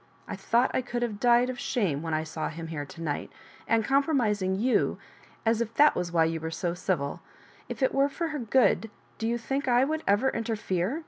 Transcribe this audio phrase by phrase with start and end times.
[0.27, 3.31] I thought I could have died of shame when I saw him here to night;
[3.67, 4.97] and compromis ing you,
[5.45, 7.19] as if that was why you were so civU.
[7.69, 10.99] If it were for her good do you think / would ever interfere?"